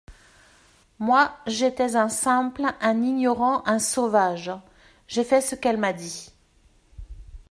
Moi, 0.97 1.29
j'étais 1.45 1.95
un 1.95 2.09
simple, 2.09 2.63
un 2.81 3.03
ignorant, 3.03 3.61
un 3.67 3.77
sauvage; 3.77 4.51
j'ai 5.07 5.23
fait 5.23 5.41
ce 5.41 5.53
qu'elle 5.53 5.77
m'a 5.77 5.93
dit. 5.93 6.33